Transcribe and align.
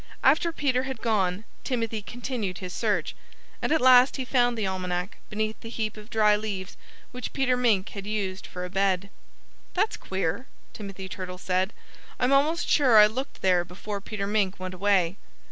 After 0.23 0.51
Peter 0.51 0.81
had 0.81 0.99
gone, 0.99 1.43
Timothy 1.63 2.01
continued 2.01 2.57
his 2.57 2.73
search. 2.73 3.15
And 3.61 3.71
at 3.71 3.79
last 3.79 4.15
he 4.17 4.25
found 4.25 4.57
the 4.57 4.65
Almanac 4.65 5.17
beneath 5.29 5.61
the 5.61 5.69
heap 5.69 5.95
of 5.95 6.09
dry 6.09 6.35
leaves 6.35 6.75
which 7.11 7.33
Peter 7.33 7.55
Mink 7.55 7.89
had 7.89 8.07
used 8.07 8.47
for 8.47 8.65
a 8.65 8.69
bed. 8.71 9.11
"That's 9.75 9.97
queer!" 9.97 10.47
Timothy 10.73 11.07
Turtle 11.07 11.37
said. 11.37 11.71
"I'm 12.19 12.33
almost 12.33 12.67
sure 12.67 12.97
I 12.97 13.05
looked 13.05 13.43
there 13.43 13.63
before 13.63 14.01
Peter 14.01 14.25
Mink 14.25 14.59
went 14.59 14.73
away.... 14.73 15.17